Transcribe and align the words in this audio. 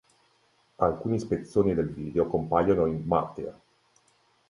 Alcuni 0.77 1.19
spezzoni 1.19 1.75
del 1.75 1.91
video 1.93 2.25
compaiono 2.25 2.87
in 2.87 3.03
"Martyr". 3.05 3.59